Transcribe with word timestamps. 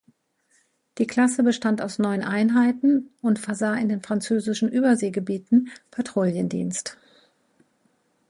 Die 0.97 1.05
Klasse 1.05 1.43
bestand 1.43 1.79
aus 1.79 1.99
neun 1.99 2.23
Einheiten 2.23 3.11
und 3.21 3.37
versah 3.37 3.75
in 3.75 3.87
den 3.87 4.01
Französischen 4.01 4.67
Überseegebieten 4.67 5.69
Patrouillendienst. 5.91 6.97